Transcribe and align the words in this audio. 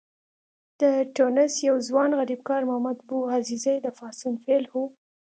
د 0.81 0.83
ټونس 1.15 1.53
یو 1.69 1.75
ځوان 1.87 2.09
غریبکار 2.19 2.61
محمد 2.69 2.97
بوعزیزي 3.07 3.75
د 3.81 3.87
پاڅون 3.97 4.33
پیل 4.45 4.63
و. 4.67 4.73